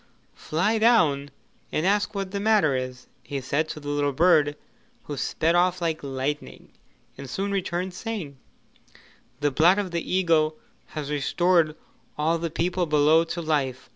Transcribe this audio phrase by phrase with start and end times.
[0.33, 1.29] 'Fly down
[1.71, 4.57] and ask what the matter is,' he said to the little bird,
[5.03, 6.71] who sped off like lightning
[7.19, 8.39] and soon returned saying:
[9.41, 10.57] 'The blood of the eagle
[10.97, 11.75] has restored
[12.17, 13.89] all the people below to life.